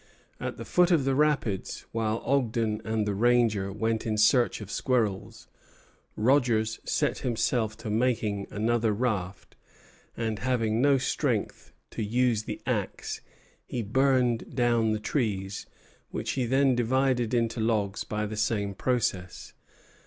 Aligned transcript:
At 0.39 0.57
the 0.57 0.65
foot 0.65 0.89
of 0.89 1.05
the 1.05 1.13
rapids, 1.13 1.85
while 1.91 2.23
Ogden 2.25 2.81
and 2.83 3.05
the 3.05 3.13
ranger 3.13 3.71
went 3.71 4.03
in 4.03 4.17
search 4.17 4.59
of 4.59 4.71
squirrels, 4.71 5.47
Rogers 6.15 6.79
set 6.83 7.19
himself 7.19 7.77
to 7.77 7.89
making 7.91 8.47
another 8.49 8.93
raft; 8.93 9.55
and, 10.17 10.39
having 10.39 10.81
no 10.81 10.97
strength 10.97 11.71
to 11.91 12.01
use 12.03 12.45
the 12.45 12.59
axe, 12.65 13.21
he 13.63 13.83
burned 13.83 14.55
down 14.55 14.91
the 14.91 14.99
trees, 14.99 15.67
which 16.09 16.31
he 16.31 16.47
then 16.47 16.73
divided 16.73 17.35
into 17.35 17.59
logs 17.59 18.03
by 18.03 18.25
the 18.25 18.35
same 18.37 18.73
process. 18.73 19.53